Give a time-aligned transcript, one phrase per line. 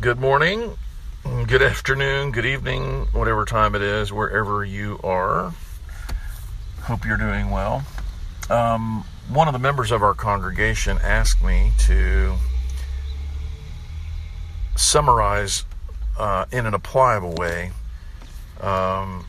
[0.00, 0.76] Good morning,
[1.46, 5.54] good afternoon, good evening, whatever time it is, wherever you are.
[6.82, 7.84] Hope you're doing well.
[8.50, 12.34] Um, one of the members of our congregation asked me to
[14.74, 15.64] summarize
[16.18, 17.70] uh, in an applicable way
[18.60, 19.24] um,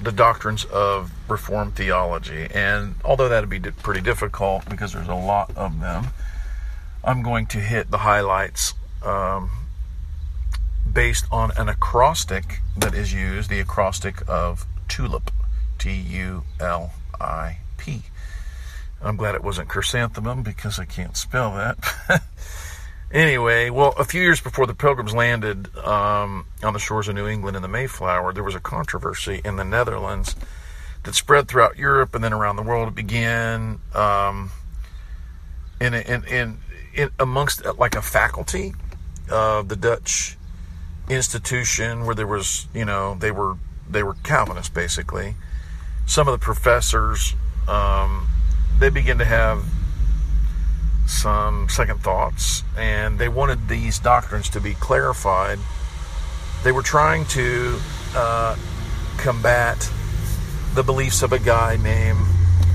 [0.00, 2.46] the doctrines of Reformed theology.
[2.54, 6.06] And although that'd be pretty difficult because there's a lot of them,
[7.02, 8.74] I'm going to hit the highlights
[9.04, 9.50] um,
[10.90, 15.30] based on an acrostic that is used, the acrostic of TULIP,
[15.78, 18.02] T U L I P.
[19.00, 22.22] I'm glad it wasn't chrysanthemum because I can't spell that.
[23.12, 27.26] anyway, well, a few years before the Pilgrims landed um, on the shores of New
[27.26, 30.36] England in the Mayflower, there was a controversy in the Netherlands
[31.02, 32.88] that spread throughout Europe and then around the world.
[32.88, 34.52] It began um,
[35.80, 36.58] in, in, in,
[36.94, 38.74] in amongst like a faculty
[39.30, 40.36] of the Dutch
[41.08, 43.56] institution where there was, you know, they were
[43.88, 45.36] they were Calvinists basically.
[46.06, 47.34] Some of the professors
[47.68, 48.28] um,
[48.78, 49.64] they began to have
[51.06, 55.58] some second thoughts, and they wanted these doctrines to be clarified.
[56.64, 57.78] They were trying to
[58.14, 58.56] uh,
[59.18, 59.90] combat
[60.74, 62.20] the beliefs of a guy named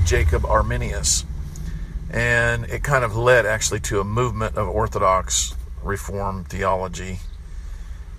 [0.04, 1.24] Jacob Arminius,
[2.10, 5.54] and it kind of led actually to a movement of Orthodox
[5.88, 7.20] Reform theology,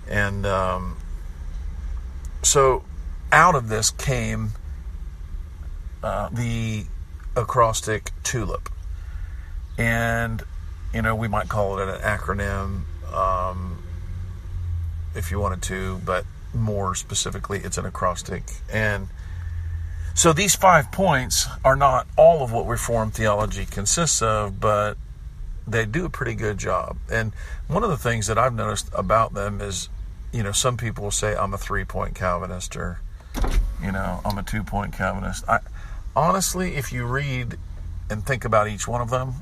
[0.08, 0.98] and um,
[2.42, 2.84] so
[3.32, 4.50] out of this came
[6.02, 6.84] uh, the
[7.36, 8.68] acrostic TULIP.
[9.78, 10.42] And,
[10.92, 12.82] you know, we might call it an acronym
[13.14, 13.82] um,
[15.14, 18.42] if you wanted to, but more specifically, it's an acrostic.
[18.72, 19.08] And
[20.14, 24.96] so these five points are not all of what Reformed theology consists of, but
[25.70, 26.96] they do a pretty good job.
[27.10, 27.32] And
[27.68, 29.88] one of the things that I've noticed about them is,
[30.32, 33.00] you know, some people say, I'm a three point Calvinist or,
[33.82, 35.48] you know, I'm a two point Calvinist.
[35.48, 35.60] I,
[36.14, 37.56] honestly, if you read
[38.08, 39.34] and think about each one of them,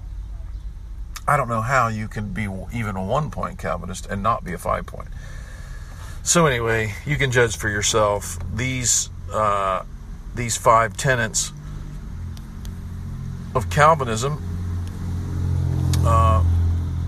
[1.26, 4.52] I don't know how you can be even a one point Calvinist and not be
[4.52, 5.08] a five point.
[6.22, 8.38] So anyway, you can judge for yourself.
[8.54, 9.84] These uh,
[10.34, 11.52] these five tenets
[13.54, 14.42] of Calvinism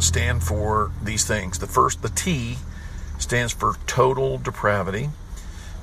[0.00, 1.58] stand for these things.
[1.58, 2.56] The first, the T,
[3.18, 5.10] stands for total depravity.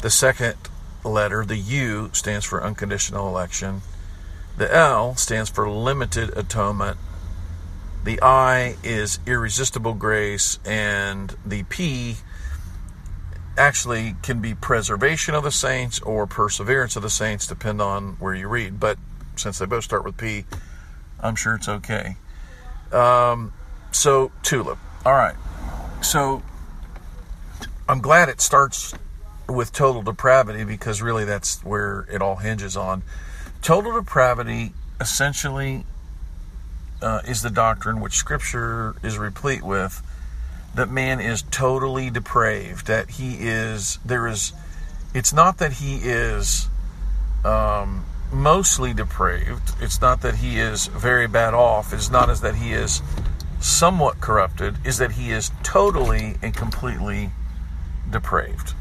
[0.01, 0.55] The second
[1.03, 3.81] letter, the U, stands for unconditional election.
[4.57, 6.97] The L stands for limited atonement.
[8.03, 10.59] The I is irresistible grace.
[10.65, 12.15] And the P
[13.57, 18.33] actually can be preservation of the saints or perseverance of the saints, depend on where
[18.33, 18.79] you read.
[18.79, 18.97] But
[19.35, 20.45] since they both start with P,
[21.19, 22.17] I'm sure it's okay.
[22.91, 23.53] Um,
[23.97, 24.77] so, Tulip.
[25.05, 25.35] All right.
[26.01, 26.43] So,
[27.89, 28.93] I'm glad it starts
[29.47, 33.03] with total depravity because really that's where it all hinges on.
[33.61, 35.85] Total depravity essentially
[37.01, 40.01] uh, is the doctrine which Scripture is replete with
[40.75, 44.53] that man is totally depraved, that he is, there is,
[45.13, 46.67] it's not that he is
[47.43, 52.55] um, mostly depraved, it's not that he is very bad off, it's not as that
[52.55, 53.01] he is
[53.59, 57.31] somewhat corrupted, is that he is totally and completely
[58.09, 58.73] depraved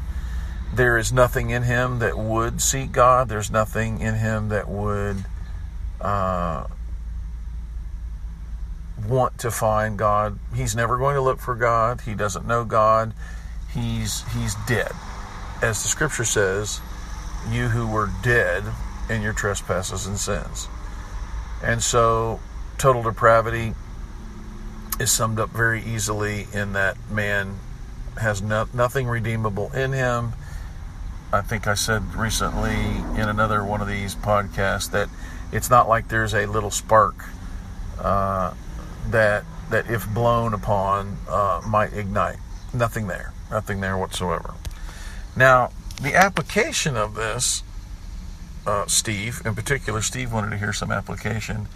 [0.73, 3.29] there is nothing in him that would seek God.
[3.29, 5.25] There's nothing in him that would
[6.01, 6.67] uh,
[9.07, 10.39] want to find God.
[10.53, 12.01] He's never going to look for God.
[12.01, 13.13] He doesn't know God.
[13.73, 14.91] He's he's dead,
[15.61, 16.81] as the Scripture says.
[17.49, 18.63] You who were dead
[19.09, 20.67] in your trespasses and sins,
[21.63, 22.39] and so
[22.77, 23.73] total depravity
[24.99, 27.59] is summed up very easily in that man
[28.19, 30.33] has no, nothing redeemable in him
[31.31, 32.73] I think I said recently
[33.21, 35.09] in another one of these podcasts that
[35.51, 37.15] it's not like there's a little spark
[37.99, 38.53] uh,
[39.09, 42.37] that that if blown upon uh, might ignite.
[42.73, 44.53] Nothing there, nothing there whatsoever.
[45.35, 45.71] Now,
[46.01, 47.63] the application of this,
[48.65, 51.67] uh, Steve, in particular, Steve wanted to hear some application,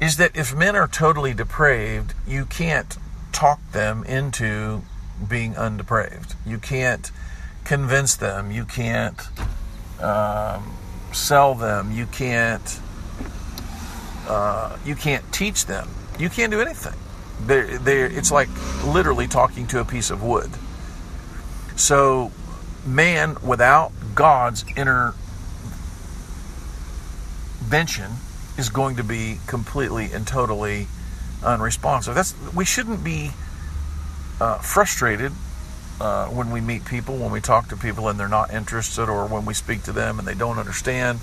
[0.00, 2.96] is that if men are totally depraved, you can't
[3.32, 4.82] talk them into
[5.28, 6.34] being undepraved.
[6.46, 7.10] You can't
[7.64, 8.50] convince them.
[8.50, 9.20] You can't
[10.00, 10.76] um,
[11.12, 11.92] sell them.
[11.92, 12.80] You can't.
[14.26, 15.88] Uh, you can't teach them.
[16.18, 16.94] You can't do anything.
[17.46, 18.48] They're, they're, it's like
[18.84, 20.50] literally talking to a piece of wood.
[21.76, 22.30] So,
[22.86, 25.14] man without God's intervention
[28.60, 30.86] is going to be completely and totally
[31.44, 32.14] unresponsive.
[32.14, 33.32] That's we shouldn't be
[34.40, 35.32] uh, frustrated
[36.00, 39.26] uh, when we meet people, when we talk to people and they're not interested, or
[39.26, 41.18] when we speak to them and they don't understand.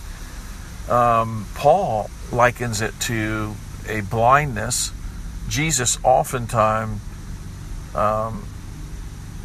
[0.90, 3.56] Um, Paul likens it to
[3.88, 4.92] a blindness.
[5.48, 7.02] Jesus oftentimes
[7.96, 8.46] um,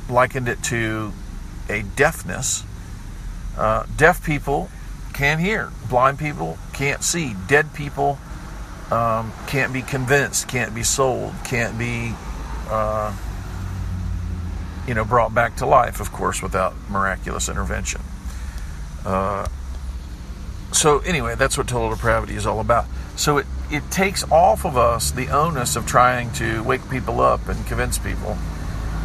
[0.09, 1.13] likened it to
[1.69, 2.65] a deafness.
[3.57, 4.71] Uh, deaf people
[5.13, 8.19] can't hear, blind people can't see, dead people
[8.91, 12.13] um, can't be convinced, can't be sold, can't be,
[12.69, 13.15] uh,
[14.87, 18.03] you know, brought back to life, of course, without miraculous intervention.
[19.07, 19.49] Uh,
[20.73, 22.87] so, anyway, that's what total depravity is all about.
[23.17, 27.49] So, it, it takes off of us the onus of trying to wake people up
[27.49, 28.37] and convince people.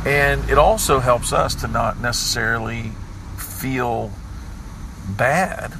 [0.05, 2.91] And it also helps us to not necessarily
[3.37, 4.11] feel
[5.07, 5.73] bad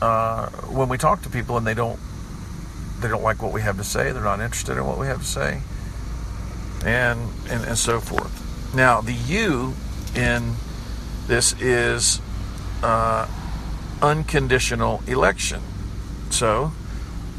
[0.00, 1.98] uh, when we talk to people and they don't
[3.00, 5.20] they don't like what we have to say, they're not interested in what we have
[5.20, 5.62] to say,
[6.84, 8.74] and and, and so forth.
[8.74, 9.74] Now the you
[10.14, 10.54] in
[11.26, 12.20] this is
[12.82, 13.28] uh,
[14.02, 15.62] unconditional election.
[16.30, 16.72] So,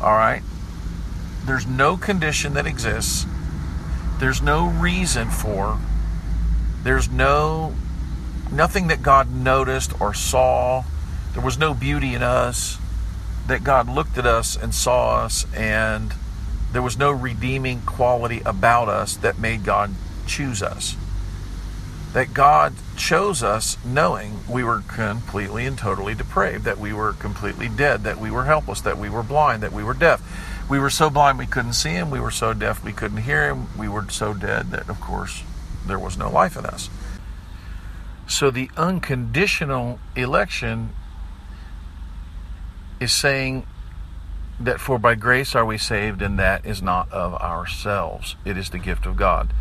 [0.01, 0.43] all right,
[1.45, 3.25] there's no condition that exists.
[4.19, 5.79] There's no reason for.
[6.83, 7.73] There's no
[8.51, 10.83] nothing that God noticed or saw.
[11.33, 12.77] There was no beauty in us
[13.47, 16.13] that God looked at us and saw us, and
[16.73, 19.91] there was no redeeming quality about us that made God
[20.27, 20.95] choose us.
[22.13, 27.69] That God chose us knowing we were completely and totally depraved, that we were completely
[27.69, 30.21] dead, that we were helpless, that we were blind, that we were deaf.
[30.69, 33.47] We were so blind we couldn't see Him, we were so deaf we couldn't hear
[33.47, 35.43] Him, we were so dead that, of course,
[35.87, 36.89] there was no life in us.
[38.27, 40.91] So the unconditional election
[43.01, 43.65] is saying
[44.59, 48.35] that for by grace are we saved, and that is not of ourselves.
[48.45, 49.51] It is the gift of God.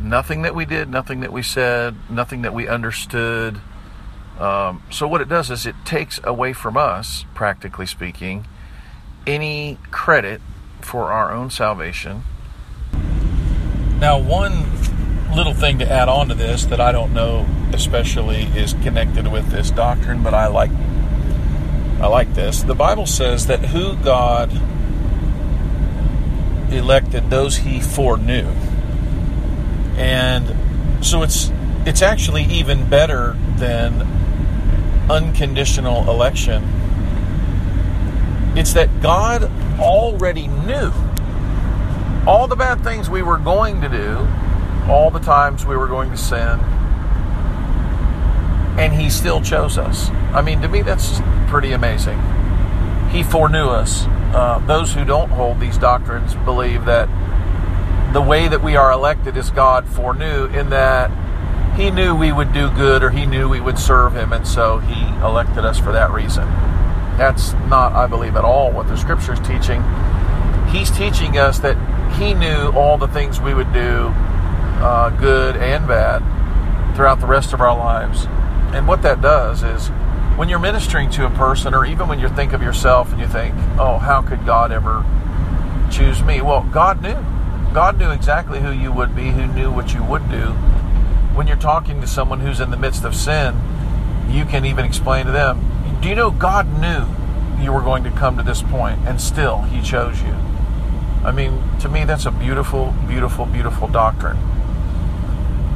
[0.00, 3.60] Nothing that we did, nothing that we said, nothing that we understood.
[4.38, 8.46] Um, so, what it does is it takes away from us, practically speaking,
[9.26, 10.40] any credit
[10.80, 12.22] for our own salvation.
[13.98, 14.64] Now, one
[15.34, 19.50] little thing to add on to this that I don't know especially is connected with
[19.50, 20.70] this doctrine, but I like
[22.00, 22.62] I like this.
[22.62, 24.52] The Bible says that who God
[26.72, 28.46] elected, those he foreknew.
[29.96, 31.50] And so it's
[31.86, 34.02] it's actually even better than
[35.10, 36.62] unconditional election.
[38.56, 39.50] It's that God
[39.80, 40.92] already knew
[42.26, 44.28] all the bad things we were going to do,
[44.88, 46.60] all the times we were going to sin,
[48.78, 50.08] and he still chose us.
[50.32, 52.18] I mean, to me, that's pretty amazing.
[53.10, 54.06] He foreknew us.
[54.32, 57.08] Uh, those who don't hold these doctrines believe that
[58.12, 61.10] the way that we are elected is God foreknew, in that
[61.76, 64.78] He knew we would do good or He knew we would serve Him, and so
[64.78, 66.44] He elected us for that reason.
[67.18, 69.82] That's not, I believe, at all what the Scripture is teaching.
[70.70, 71.76] He's teaching us that
[72.12, 74.12] He knew all the things we would do,
[74.80, 76.22] uh, good and bad,
[76.94, 78.28] throughout the rest of our lives
[78.74, 79.88] and what that does is
[80.36, 83.26] when you're ministering to a person, or even when you think of yourself and you
[83.26, 85.04] think, oh, how could God ever
[85.90, 86.40] choose me?
[86.40, 87.16] Well, God knew.
[87.74, 90.46] God knew exactly who you would be, who knew what you would do.
[91.34, 93.56] When you're talking to someone who's in the midst of sin,
[94.28, 95.60] you can even explain to them,
[96.00, 97.06] do you know God knew
[97.62, 100.34] you were going to come to this point and still he chose you?
[101.24, 104.38] I mean, to me, that's a beautiful, beautiful, beautiful doctrine.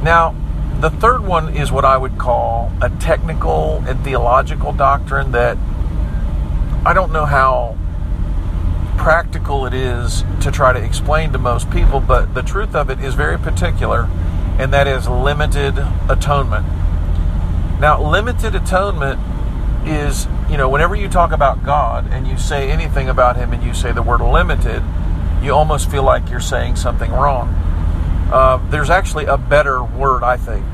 [0.01, 0.35] Now,
[0.83, 5.57] the third one is what I would call a technical and theological doctrine that
[6.85, 7.77] I don't know how
[8.97, 12.99] practical it is to try to explain to most people, but the truth of it
[12.99, 14.09] is very particular,
[14.59, 15.75] and that is limited
[16.09, 16.65] atonement.
[17.79, 19.21] Now, limited atonement
[19.87, 23.63] is, you know, whenever you talk about God and you say anything about Him and
[23.63, 24.83] you say the word limited,
[25.41, 27.72] you almost feel like you're saying something wrong.
[28.31, 30.65] Uh, there's actually a better word, I think,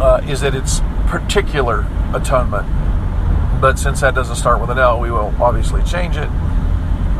[0.00, 2.66] uh, is that it's particular atonement.
[3.60, 6.28] But since that doesn't start with an L, we will obviously change it.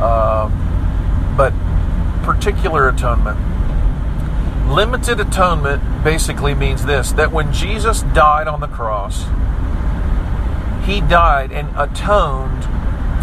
[0.01, 1.53] Um, but
[2.25, 3.39] particular atonement.
[4.69, 9.27] Limited atonement basically means this that when Jesus died on the cross,
[10.85, 12.65] he died and atoned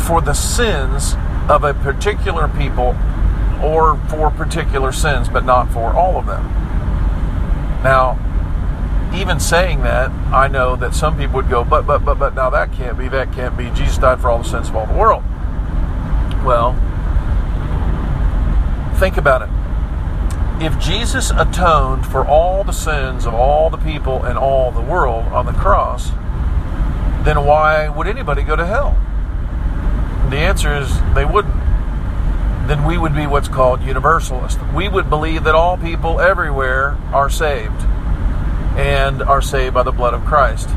[0.02, 1.16] for the sins
[1.50, 2.96] of a particular people
[3.64, 6.44] or for particular sins, but not for all of them.
[7.84, 8.18] Now,
[9.14, 12.50] even saying that, I know that some people would go, but, but, but, but, now
[12.52, 13.70] that can't be, that can't be.
[13.72, 15.24] Jesus died for all the sins of all the world.
[16.46, 16.74] Well,
[18.98, 19.50] think about it.
[20.64, 25.26] if Jesus atoned for all the sins of all the people and all the world
[25.28, 26.10] on the cross,
[27.24, 28.98] then why would anybody go to hell?
[30.30, 31.56] The answer is they wouldn't.
[32.70, 34.60] Then we would be what's called universalist.
[34.76, 37.82] We would believe that all people everywhere are saved
[38.78, 40.70] and are saved by the blood of Christ.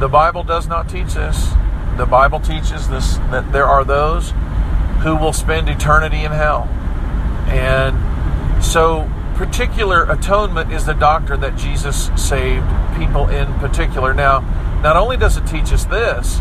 [0.00, 1.50] The Bible does not teach this.
[1.96, 4.32] The Bible teaches this that there are those
[5.04, 6.64] who will spend eternity in hell.
[7.46, 7.94] And
[8.64, 12.66] so particular atonement is the doctrine that Jesus saved
[12.96, 14.12] people in particular.
[14.12, 14.40] Now,
[14.82, 16.40] not only does it teach us this,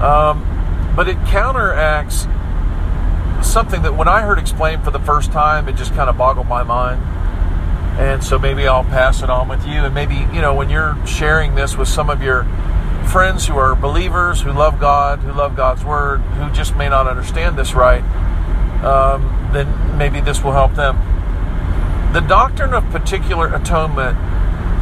[0.00, 0.42] um,
[0.96, 2.26] but it counteracts
[3.42, 6.48] something that when I heard explained for the first time, it just kind of boggled
[6.48, 7.02] my mind.
[7.98, 9.84] And so maybe I'll pass it on with you.
[9.84, 12.44] And maybe, you know, when you're sharing this with some of your
[13.10, 17.06] friends who are believers, who love God, who love God's Word, who just may not
[17.06, 18.02] understand this right,
[18.84, 20.96] um, then maybe this will help them.
[22.12, 24.16] The doctrine of particular atonement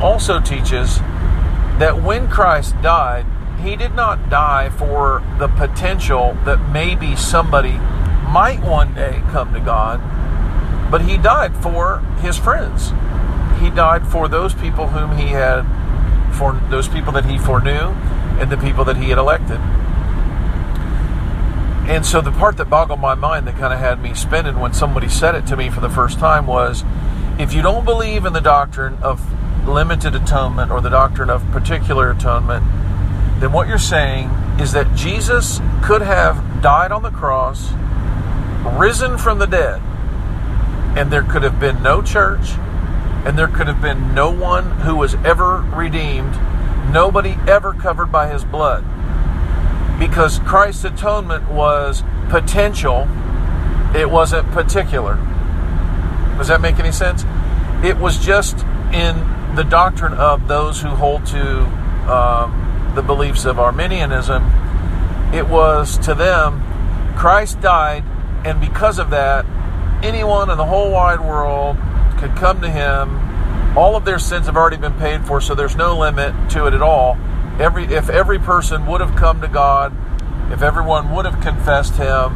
[0.03, 0.99] also teaches
[1.79, 3.27] that when Christ died,
[3.61, 7.81] he did not die for the potential that maybe somebody
[8.28, 10.00] might one day come to God,
[10.90, 12.90] but he died for his friends.
[13.61, 15.62] He died for those people whom he had,
[16.37, 17.92] for those people that he foreknew,
[18.40, 19.58] and the people that he had elected.
[21.88, 24.75] And so the part that boggled my mind that kind of had me spinning when
[24.75, 26.85] somebody said it to me for the first time was
[27.38, 29.23] if you don't believe in the doctrine of
[29.66, 32.62] limited atonement or the doctrine of particular atonement,
[33.40, 34.28] then what you're saying
[34.61, 37.70] is that Jesus could have died on the cross,
[38.76, 39.80] risen from the dead,
[40.96, 42.50] and there could have been no church,
[43.25, 46.32] and there could have been no one who was ever redeemed,
[46.92, 48.84] nobody ever covered by his blood.
[49.98, 53.08] Because Christ's atonement was potential,
[53.94, 55.16] it wasn't particular.
[56.37, 57.25] Does that make any sense?
[57.84, 58.58] It was just
[58.92, 59.16] in
[59.56, 61.64] the doctrine of those who hold to
[62.12, 64.44] um, the beliefs of Arminianism.
[65.32, 66.62] It was to them,
[67.16, 68.04] Christ died,
[68.45, 69.45] and because of that,
[70.04, 71.76] anyone in the whole wide world
[72.18, 73.26] could come to Him.
[73.76, 76.75] All of their sins have already been paid for, so there's no limit to it
[76.75, 77.16] at all.
[77.61, 79.92] Every if every person would have come to God,
[80.52, 82.35] if everyone would have confessed Him,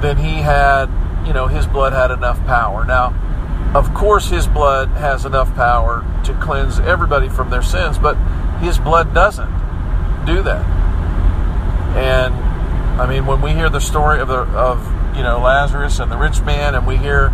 [0.00, 0.86] then He had,
[1.26, 2.84] you know, His blood had enough power.
[2.84, 3.14] Now
[3.74, 8.16] of course, his blood has enough power to cleanse everybody from their sins, but
[8.58, 9.50] his blood doesn't
[10.26, 10.66] do that.
[11.96, 12.34] And
[13.00, 14.78] I mean, when we hear the story of the of
[15.14, 17.32] you know Lazarus and the rich man, and we hear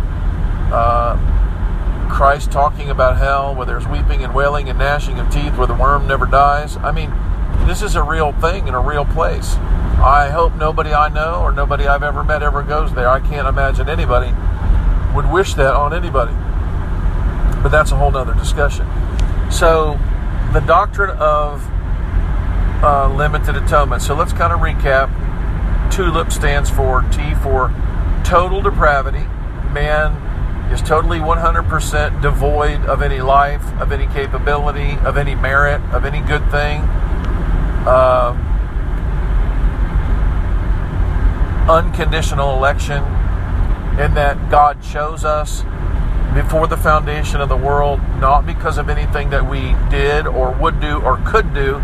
[0.71, 1.17] uh,
[2.09, 5.73] Christ talking about hell, where there's weeping and wailing and gnashing of teeth, where the
[5.73, 6.77] worm never dies.
[6.77, 7.13] I mean,
[7.67, 9.55] this is a real thing in a real place.
[9.99, 13.09] I hope nobody I know or nobody I've ever met ever goes there.
[13.09, 14.33] I can't imagine anybody
[15.13, 16.31] would wish that on anybody.
[17.61, 18.87] But that's a whole nother discussion.
[19.51, 19.99] So,
[20.53, 21.67] the doctrine of
[22.81, 24.01] uh, limited atonement.
[24.01, 25.09] So, let's kind of recap.
[25.91, 27.73] TULIP stands for T for
[28.23, 29.25] total depravity.
[29.73, 30.13] Man
[30.71, 36.21] is totally 100% devoid of any life, of any capability, of any merit, of any
[36.21, 36.81] good thing.
[37.87, 38.37] Uh,
[41.69, 43.03] unconditional election
[43.99, 45.63] in that God chose us
[46.33, 50.79] before the foundation of the world, not because of anything that we did or would
[50.79, 51.81] do or could do,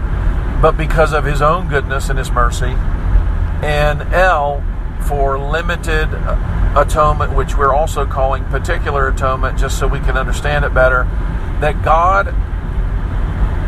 [0.61, 2.75] but because of His own goodness and His mercy.
[3.63, 4.63] And L
[5.07, 6.09] for limited
[6.75, 11.03] atonement, which we're also calling particular atonement, just so we can understand it better,
[11.61, 12.29] that God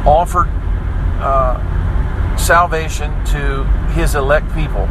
[0.06, 0.48] offered
[1.20, 3.64] uh, salvation to
[3.94, 4.88] His elect people.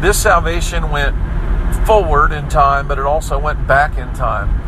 [0.00, 1.16] This salvation went
[1.86, 4.60] forward in time, but it also went back in time.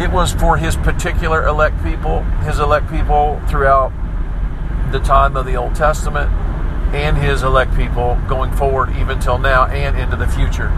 [0.00, 3.92] It was for his particular elect people, his elect people throughout
[4.90, 6.30] the time of the Old Testament,
[6.92, 10.68] and his elect people going forward even till now and into the future.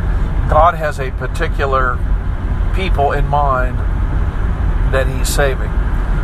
[0.49, 1.99] God has a particular
[2.75, 3.79] people in mind
[4.93, 5.71] that he's saving.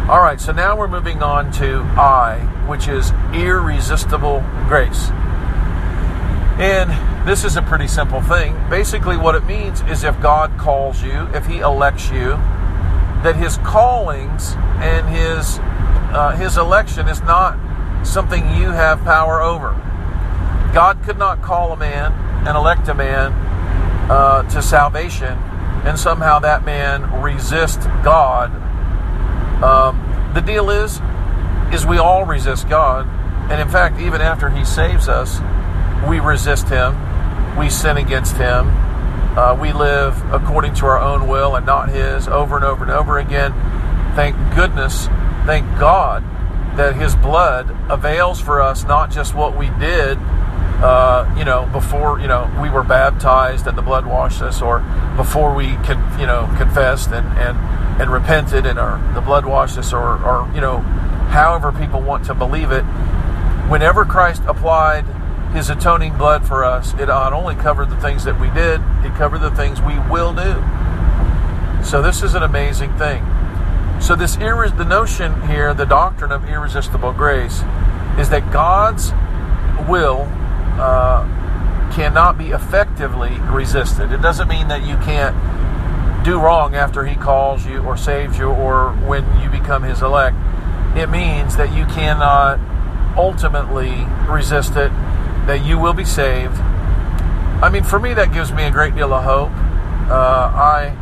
[0.08, 5.10] All right, so now we're moving on to I, which is irresistible grace.
[6.60, 6.90] And
[7.26, 8.56] this is a pretty simple thing.
[8.68, 12.30] Basically, what it means is if God calls you, if He elects you,
[13.22, 15.58] that His callings and His
[16.12, 17.56] uh, His election is not
[18.04, 19.70] something you have power over.
[20.72, 22.12] God could not call a man
[22.46, 23.32] and elect a man
[24.10, 25.38] uh, to salvation,
[25.84, 28.50] and somehow that man resist God.
[29.62, 31.00] Um, the deal is,
[31.72, 33.06] is we all resist God,
[33.50, 35.40] and in fact, even after He saves us,
[36.08, 36.94] we resist Him
[37.58, 38.68] we sin against Him.
[39.36, 42.92] uh, we live according to our own will and not His over and over and
[42.92, 43.52] over again.
[44.14, 45.06] Thank goodness,
[45.46, 46.24] thank God
[46.76, 50.18] that His blood avails for us not just what we did,
[50.82, 54.80] uh, you know, before you know we were baptized and the blood washed us, or
[55.16, 55.66] before we
[56.18, 57.58] you know confessed and and
[58.00, 60.78] and repented and our the blood washed us, or or you know,
[61.28, 62.82] however people want to believe it.
[63.68, 65.04] Whenever Christ applied
[65.52, 69.14] his atoning blood for us, it not only covered the things that we did, it
[69.16, 70.62] covered the things we will do.
[71.84, 73.22] So this is an amazing thing.
[74.00, 77.62] So this irre- the notion here, the doctrine of irresistible grace,
[78.18, 79.12] is that God's
[79.88, 80.26] will
[80.80, 81.24] uh,
[81.92, 84.12] cannot be effectively resisted.
[84.12, 85.36] It doesn't mean that you can't
[86.24, 90.36] do wrong after He calls you or saves you or when you become His elect.
[90.96, 92.58] It means that you cannot
[93.16, 94.90] ultimately resist it
[95.46, 96.56] that you will be saved.
[97.62, 99.50] I mean, for me, that gives me a great deal of hope.
[100.10, 100.96] Uh, I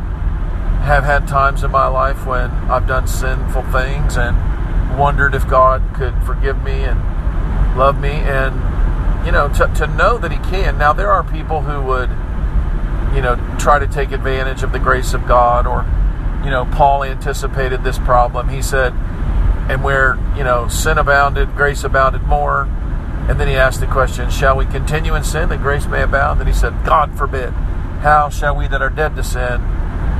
[0.81, 4.37] have had times in my life when I've done sinful things and
[4.97, 6.99] wondered if God could forgive me and
[7.77, 8.55] love me, and
[9.25, 10.77] you know, to, to know that He can.
[10.77, 12.09] Now, there are people who would,
[13.15, 15.85] you know, try to take advantage of the grace of God, or
[16.43, 18.49] you know, Paul anticipated this problem.
[18.49, 18.93] He said,
[19.69, 22.67] and where you know sin abounded, grace abounded more
[23.29, 26.39] and then he asked the question, Shall we continue in sin that grace may abound?
[26.39, 27.51] And he said, God forbid.
[28.01, 29.61] How shall we that are dead to sin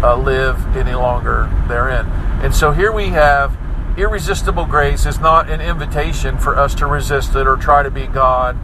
[0.04, 2.06] uh, live any longer therein?
[2.42, 3.58] And so here we have
[3.98, 8.08] irresistible grace is not an invitation for us to resist it or try to be
[8.08, 8.58] God.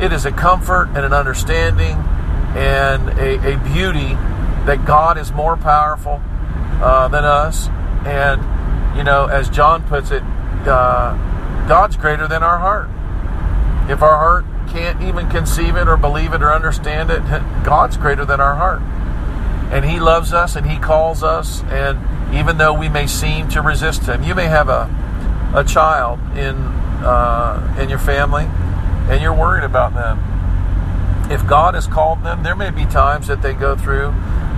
[0.00, 1.96] It is a comfort and an understanding
[2.56, 4.14] and a, a beauty
[4.66, 6.20] that God is more powerful
[6.82, 7.68] uh, than us.
[8.06, 10.22] And, you know, as John puts it,
[10.66, 11.16] uh,
[11.66, 12.88] God's greater than our heart.
[13.90, 17.22] If our heart can't even conceive it or believe it or understand it,
[17.64, 18.82] God's greater than our heart.
[19.70, 21.62] And He loves us and He calls us.
[21.64, 24.90] And even though we may seem to resist Him, you may have a,
[25.54, 26.56] a child in,
[27.04, 28.44] uh, in your family
[29.08, 30.18] and you're worried about them.
[31.30, 34.14] If God has called them, there may be times that they go through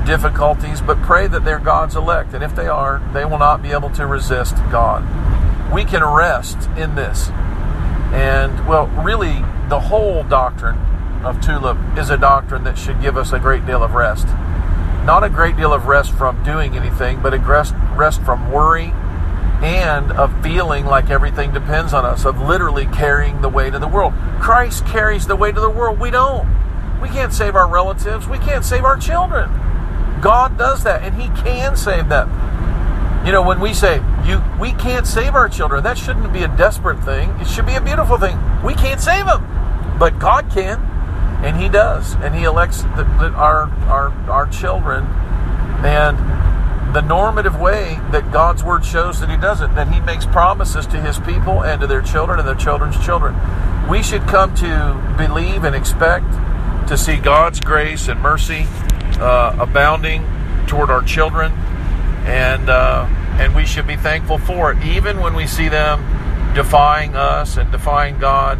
[0.06, 2.34] difficulties, but pray that they're God's elect.
[2.34, 5.04] And if they are, they will not be able to resist God.
[5.72, 7.30] We can rest in this
[8.12, 10.78] and, well, really, the whole doctrine
[11.24, 14.26] of TULIP is a doctrine that should give us a great deal of rest.
[15.08, 18.92] Not a great deal of rest from doing anything, but a rest, rest from worry
[19.62, 23.88] and of feeling like everything depends on us, of literally carrying the weight of the
[23.88, 24.12] world.
[24.38, 25.98] Christ carries the weight of the world.
[25.98, 26.46] We don't.
[27.00, 28.28] We can't save our relatives.
[28.28, 29.48] We can't save our children.
[30.20, 32.28] God does that, and He can save them.
[33.24, 36.48] You know, when we say you we can't save our children, that shouldn't be a
[36.48, 37.30] desperate thing.
[37.40, 38.38] It should be a beautiful thing.
[38.62, 39.42] We can't save them,
[39.98, 40.78] but God can,
[41.42, 45.04] and He does, and He elects the, the, our our our children,
[45.84, 46.16] and
[46.94, 50.86] the normative way that God's word shows that He does it, that He makes promises
[50.88, 53.36] to His people and to their children and their children's children.
[53.88, 56.26] We should come to believe and expect
[56.88, 58.66] to see God's grace and mercy
[59.20, 60.24] uh, abounding
[60.66, 61.52] toward our children
[62.28, 63.06] and uh,
[63.38, 66.00] and we should be thankful for it, even when we see them
[66.54, 68.58] defying us and defying God.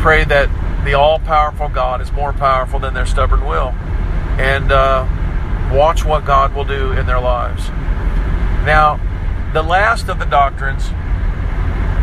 [0.00, 0.48] Pray that
[0.84, 3.70] the all-powerful God is more powerful than their stubborn will,
[4.38, 5.06] and uh,
[5.72, 7.68] watch what God will do in their lives.
[8.64, 9.00] Now,
[9.52, 10.88] the last of the doctrines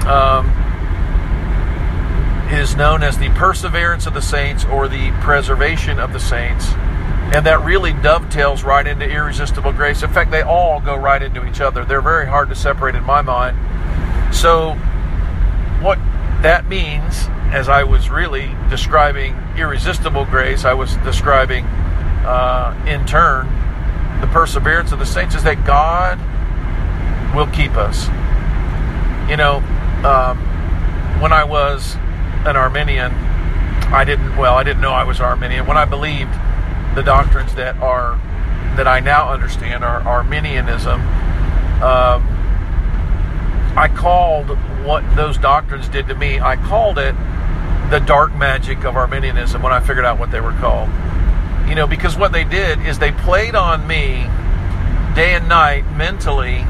[0.05, 0.49] um,
[2.51, 6.67] is known as the perseverance of the saints or the preservation of the saints.
[7.33, 10.03] And that really dovetails right into irresistible grace.
[10.03, 11.85] In fact, they all go right into each other.
[11.85, 13.57] They're very hard to separate in my mind.
[14.35, 14.73] So,
[15.81, 15.97] what
[16.41, 23.47] that means, as I was really describing irresistible grace, I was describing uh, in turn
[24.21, 26.17] the perseverance of the saints, is that God
[27.35, 28.07] will keep us.
[29.29, 29.57] You know,
[30.05, 30.37] um,
[31.21, 31.95] when I was
[32.45, 33.11] an Arminian,
[33.91, 35.65] I didn't, well, I didn't know I was Arminian.
[35.65, 36.33] When I believed
[36.95, 38.19] the doctrines that are
[38.75, 41.01] that I now understand are Arminianism.
[41.81, 42.23] Um,
[43.75, 44.49] I called
[44.85, 46.39] what those doctrines did to me.
[46.39, 47.15] I called it
[47.91, 50.89] the dark magic of Arminianism when I figured out what they were called.
[51.67, 54.25] You know, because what they did is they played on me
[55.13, 56.65] day and night mentally,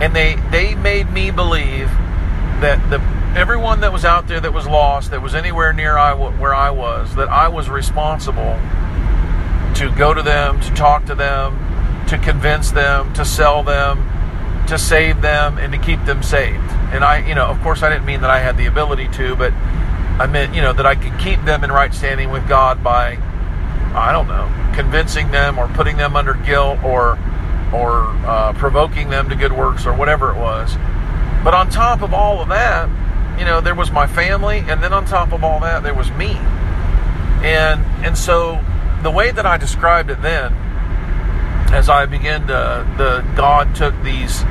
[0.00, 1.88] and they they made me believe
[2.60, 3.00] that the
[3.38, 6.70] everyone that was out there that was lost, that was anywhere near I, where I
[6.70, 8.58] was, that I was responsible
[9.76, 11.56] to go to them, to talk to them,
[12.08, 14.04] to convince them, to sell them,
[14.66, 16.58] to save them, and to keep them saved.
[16.92, 19.36] And I, you know, of course, I didn't mean that I had the ability to,
[19.36, 19.52] but
[20.20, 23.16] I meant, you know, that I could keep them in right standing with God by
[23.94, 27.18] I don't know, convincing them or putting them under guilt or
[27.72, 30.74] or uh, provoking them to good works or whatever it was.
[31.42, 32.88] But on top of all of that,
[33.38, 36.10] you know, there was my family, and then on top of all that, there was
[36.10, 36.32] me.
[37.42, 38.62] And and so
[39.02, 40.52] the way that I described it then,
[41.72, 44.42] as I began to, the God took these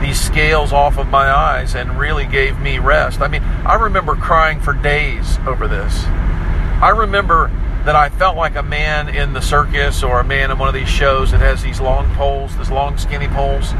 [0.00, 3.20] these scales off of my eyes and really gave me rest.
[3.20, 6.04] I mean, I remember crying for days over this.
[6.04, 7.50] I remember
[7.84, 10.74] that I felt like a man in the circus or a man in one of
[10.74, 13.72] these shows that has these long poles, these long skinny poles,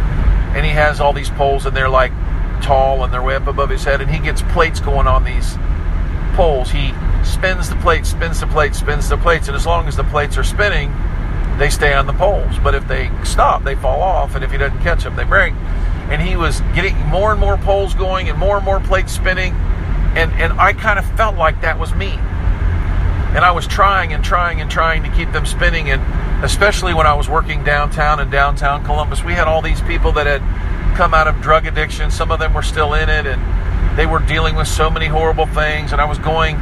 [0.54, 2.12] and he has all these poles and they're like
[2.62, 5.56] tall and they're way up above his head, and he gets plates going on these
[6.34, 6.70] poles.
[6.70, 10.04] He spins the plates, spins the plates, spins the plates, and as long as the
[10.04, 10.92] plates are spinning,
[11.58, 12.58] they stay on the poles.
[12.62, 15.52] But if they stop, they fall off, and if he doesn't catch them, they break.
[16.10, 19.52] And he was getting more and more poles going and more and more plates spinning,
[20.14, 22.18] and and I kind of felt like that was me.
[23.34, 26.00] And I was trying and trying and trying to keep them spinning, and
[26.44, 30.26] especially when I was working downtown in downtown Columbus, we had all these people that
[30.26, 30.42] had
[30.96, 32.10] come out of drug addiction.
[32.10, 35.46] Some of them were still in it, and they were dealing with so many horrible
[35.46, 35.92] things.
[35.92, 36.56] And I was going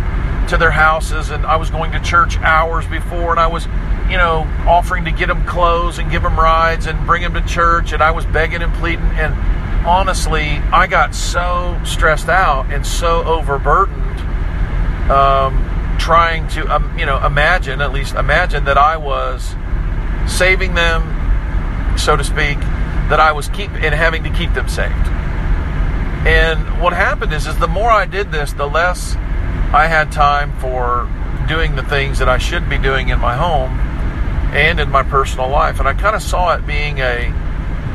[0.49, 3.67] to their houses, and I was going to church hours before, and I was,
[4.11, 7.43] you know, offering to get them clothes and give them rides and bring them to
[7.43, 7.93] church.
[7.93, 9.05] And I was begging and pleading.
[9.13, 9.35] And
[9.87, 14.21] honestly, I got so stressed out and so overburdened.
[15.11, 19.55] Um, trying to, um, you know, imagine, at least imagine that I was
[20.27, 22.59] saving them, so to speak,
[23.09, 24.93] that I was keep and having to keep them saved.
[26.27, 29.15] And what happened is, is the more I did this, the less
[29.75, 31.11] I had time for
[31.49, 33.73] doing the things that I should be doing in my home
[34.55, 35.81] and in my personal life.
[35.81, 37.33] And I kind of saw it being a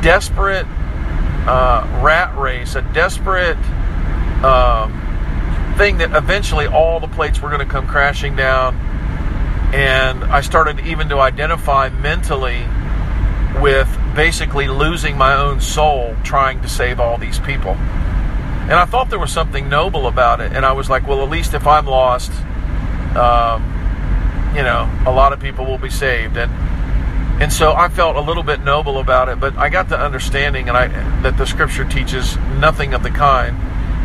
[0.02, 0.66] desperate
[1.46, 3.56] uh, rat race, a desperate
[4.44, 4.92] um,
[5.78, 8.76] thing that eventually all the plates were going to come crashing down.
[9.72, 12.62] And I started even to identify mentally
[13.58, 17.74] with basically losing my own soul trying to save all these people.
[18.70, 20.52] And I thought there was something noble about it.
[20.52, 22.30] And I was like, well, at least if I'm lost,
[23.16, 23.64] um,
[24.54, 26.36] you know, a lot of people will be saved.
[26.36, 26.52] And
[27.42, 30.68] and so I felt a little bit noble about it, but I got the understanding
[30.68, 30.86] and I
[31.22, 33.56] that the scripture teaches nothing of the kind.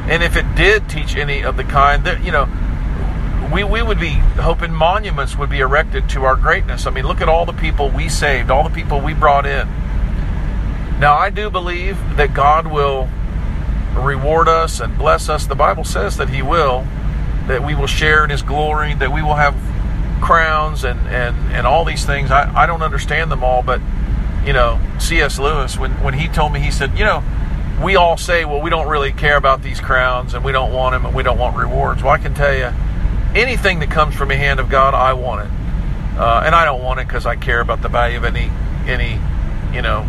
[0.10, 2.50] And if it did teach any of the kind, that you know,
[3.54, 6.88] we, we would be hoping monuments would be erected to our greatness.
[6.88, 9.68] I mean, look at all the people we saved, all the people we brought in.
[11.00, 13.10] Now, I do believe that God will
[13.96, 15.46] reward us and bless us.
[15.48, 16.86] The Bible says that He will,
[17.48, 19.56] that we will share in His glory, that we will have
[20.22, 22.32] crowns and, and, and all these things.
[22.32, 23.82] I, I don't understand them all, but,
[24.46, 25.40] you know, C.S.
[25.40, 27.24] Lewis, when, when he told me, he said, you know,
[27.82, 30.94] we all say, well, we don't really care about these crowns and we don't want
[30.94, 32.02] them and we don't want rewards.
[32.02, 32.72] Well, I can tell you,
[33.36, 35.52] anything that comes from the hand of God, I want it.
[36.18, 38.50] Uh, and I don't want it because I care about the value of any,
[38.88, 39.20] any,
[39.74, 40.08] you know,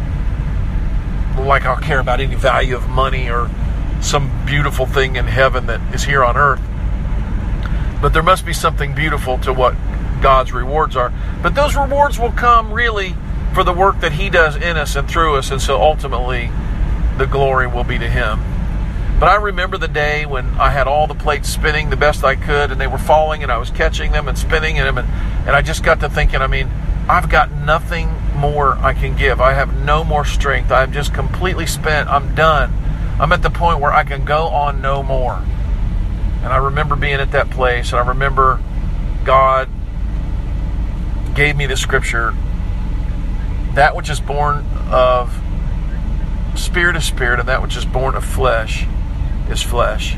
[1.40, 3.50] like I'll care about any value of money or
[4.06, 6.60] some beautiful thing in heaven that is here on earth.
[8.00, 9.74] But there must be something beautiful to what
[10.22, 11.12] God's rewards are.
[11.42, 13.14] But those rewards will come really
[13.52, 15.50] for the work that He does in us and through us.
[15.50, 16.50] And so ultimately,
[17.18, 18.40] the glory will be to Him.
[19.18, 22.36] But I remember the day when I had all the plates spinning the best I
[22.36, 24.98] could and they were falling and I was catching them and spinning them.
[24.98, 26.70] And, and I just got to thinking, I mean,
[27.08, 29.40] I've got nothing more I can give.
[29.40, 30.70] I have no more strength.
[30.70, 32.10] I'm just completely spent.
[32.10, 32.72] I'm done.
[33.18, 35.42] I'm at the point where I can go on no more.
[36.42, 38.60] And I remember being at that place and I remember
[39.24, 39.68] God
[41.34, 42.34] gave me the scripture
[43.74, 45.38] that which is born of
[46.54, 48.86] spirit is spirit and that which is born of flesh
[49.50, 50.16] is flesh.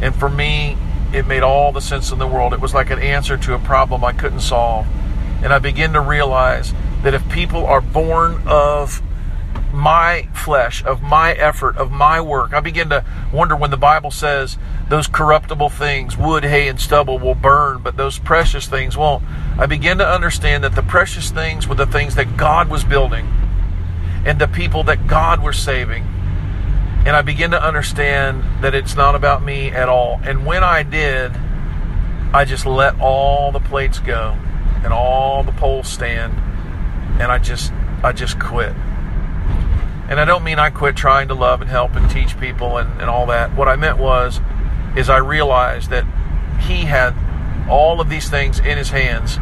[0.00, 0.76] And for me,
[1.12, 2.52] it made all the sense in the world.
[2.52, 4.86] It was like an answer to a problem I couldn't solve.
[5.42, 9.00] And I began to realize that if people are born of
[9.76, 14.10] my flesh, of my effort, of my work, I begin to wonder when the Bible
[14.10, 14.58] says
[14.88, 19.22] those corruptible things, wood, hay, and stubble, will burn, but those precious things won't.
[19.58, 23.26] I begin to understand that the precious things were the things that God was building
[24.24, 26.04] and the people that God was saving
[27.06, 30.20] and I begin to understand that it's not about me at all.
[30.24, 31.30] And when I did,
[32.32, 34.36] I just let all the plates go
[34.82, 36.32] and all the poles stand,
[37.20, 38.74] and I just I just quit.
[40.08, 43.00] And I don't mean I quit trying to love and help and teach people and,
[43.00, 43.54] and all that.
[43.54, 44.40] What I meant was
[44.96, 46.04] is I realized that
[46.60, 47.14] he had
[47.68, 49.38] all of these things in his hands.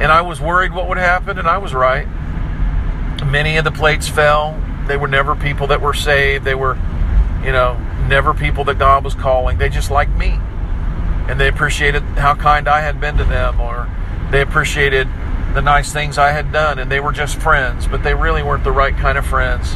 [0.00, 2.06] And I was worried what would happen, and I was right.
[3.24, 6.44] Many of the plates fell, they were never people that were saved.
[6.44, 6.76] They were,
[7.44, 9.56] you know, never people that God was calling.
[9.56, 10.36] They just liked me.
[11.28, 13.88] And they appreciated how kind I had been to them or
[14.32, 15.06] They appreciated
[15.54, 18.64] the nice things I had done, and they were just friends, but they really weren't
[18.64, 19.74] the right kind of friends.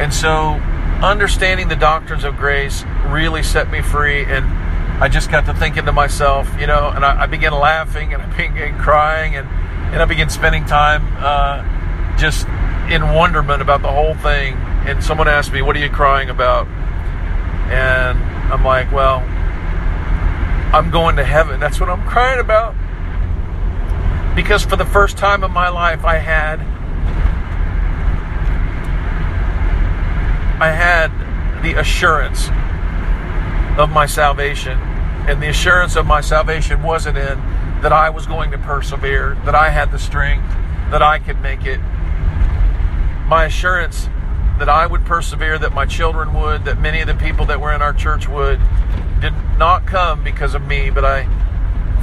[0.00, 0.54] And so,
[1.02, 4.46] understanding the doctrines of grace really set me free, and
[5.02, 8.22] I just got to thinking to myself, you know, and I, I began laughing, and
[8.22, 9.46] I began crying, and,
[9.92, 12.46] and I began spending time uh, just
[12.90, 14.54] in wonderment about the whole thing.
[14.86, 16.66] And someone asked me, What are you crying about?
[17.68, 18.18] And
[18.52, 19.18] I'm like, Well,
[20.72, 21.60] I'm going to heaven.
[21.60, 22.74] That's what I'm crying about.
[24.36, 26.60] Because for the first time in my life, I had
[30.60, 31.10] I had
[31.62, 32.48] the assurance
[33.78, 34.78] of my salvation.
[35.26, 37.38] And the assurance of my salvation wasn't in
[37.80, 40.48] that I was going to persevere, that I had the strength,
[40.90, 41.80] that I could make it.
[43.26, 44.08] My assurance
[44.58, 47.72] that I would persevere, that my children would, that many of the people that were
[47.72, 48.60] in our church would,
[49.20, 51.24] did not come because of me, but I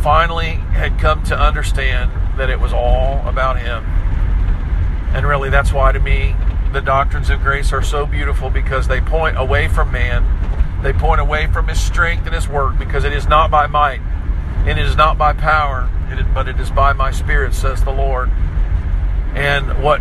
[0.02, 3.84] finally had come to understand that it was all about Him.
[5.15, 6.36] And really, that's why to me,
[6.72, 10.26] the doctrines of grace are so beautiful because they point away from man,
[10.82, 14.02] they point away from His strength and His work, because it is not by might,
[14.65, 15.89] and it is not by power,
[16.34, 18.30] but it is by my Spirit, says the Lord.
[19.36, 20.00] And what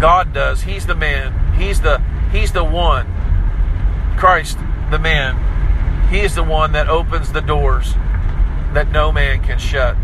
[0.00, 3.06] God does, He's the man, He's the He's the one,
[4.16, 4.58] Christ,
[4.90, 6.08] the man.
[6.08, 7.94] He is the one that opens the doors
[8.74, 9.96] that no man can shut.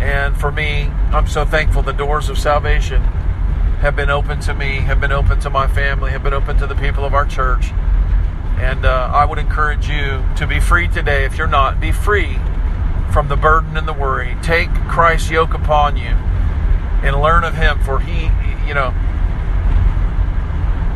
[0.00, 3.02] And for me, I'm so thankful the doors of salvation
[3.80, 6.66] have been open to me, have been open to my family, have been open to
[6.66, 7.70] the people of our church.
[8.58, 11.24] And uh, I would encourage you to be free today.
[11.24, 12.38] If you're not, be free
[13.12, 14.36] from the burden and the worry.
[14.42, 16.08] Take Christ's yoke upon you
[17.02, 18.24] and learn of Him, for He,
[18.66, 18.94] you know,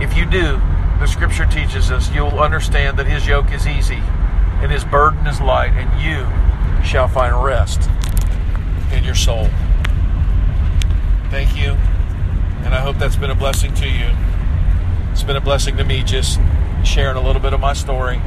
[0.01, 0.61] if you do,
[0.99, 4.03] the Scripture teaches us, you'll understand that His yoke is easy
[4.63, 6.27] and His burden is light, and you
[6.85, 7.89] shall find rest
[8.93, 9.49] in your soul.
[11.31, 11.73] Thank you,
[12.65, 14.11] and I hope that's been a blessing to you.
[15.13, 16.41] It's been a blessing to me just
[16.85, 18.21] sharing a little bit of my story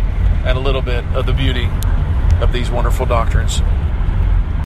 [0.46, 1.68] and a little bit of the beauty
[2.42, 3.62] of these wonderful doctrines.